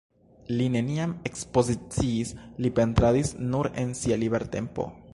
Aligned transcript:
Li 0.59 0.69
neniam 0.75 1.13
ekspoziciis, 1.31 2.33
li 2.65 2.75
pentradis 2.81 3.37
nur 3.53 3.73
en 3.85 3.97
sia 4.01 4.23
libertempo. 4.27 4.93